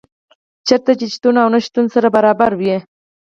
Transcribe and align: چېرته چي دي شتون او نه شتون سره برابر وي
چېرته 0.67 0.91
چي 0.99 1.05
دي 1.07 1.07
شتون 1.13 1.35
او 1.41 1.47
نه 1.53 1.59
شتون 1.65 1.85
سره 1.93 2.07
برابر 2.15 2.51
وي 2.59 2.75